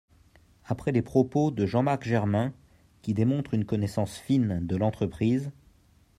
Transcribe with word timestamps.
Après 0.65 0.91
les 0.91 1.03
propos 1.03 1.51
de 1.51 1.67
Jean-Marc 1.67 2.05
Germain, 2.05 2.55
Qui 3.03 3.13
démontrent 3.13 3.53
une 3.53 3.65
connaissance 3.65 4.17
fine 4.17 4.65
de 4.65 4.75
l’entreprise 4.75 5.51